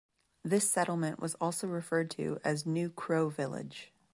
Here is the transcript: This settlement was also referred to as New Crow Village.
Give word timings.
This 0.43 0.67
settlement 0.67 1.19
was 1.19 1.35
also 1.35 1.67
referred 1.67 2.09
to 2.17 2.39
as 2.43 2.65
New 2.65 2.89
Crow 2.89 3.29
Village. 3.29 3.93